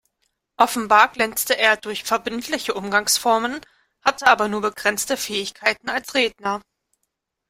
Offenbar 0.57 1.09
glänzte 1.09 1.55
er 1.59 1.77
durch 1.77 2.03
verbindliche 2.03 2.73
Umgangsformen, 2.73 3.61
hatte 4.03 4.25
aber 4.25 4.47
nur 4.47 4.61
begrenzte 4.61 5.15
Fähigkeiten 5.15 5.89
als 5.91 6.15
Redner. 6.15 6.59